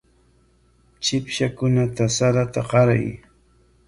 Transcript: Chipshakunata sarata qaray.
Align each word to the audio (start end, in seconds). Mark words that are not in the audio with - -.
Chipshakunata 1.03 2.05
sarata 2.15 2.61
qaray. 2.69 3.05